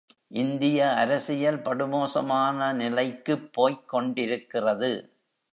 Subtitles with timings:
[0.31, 4.91] இந்திய அரசியல் படுமோசமான நிலைக்குப்போய்க் கொண்டிருக்கிறது.